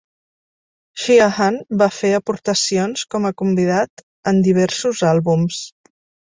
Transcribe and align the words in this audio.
Sheahan 1.03 1.59
va 1.83 1.89
fer 1.99 2.11
aportacions 2.21 3.05
com 3.13 3.29
a 3.29 3.35
convidat 3.43 4.05
en 4.33 4.43
diversos 4.51 5.07
àlbums. 5.15 5.65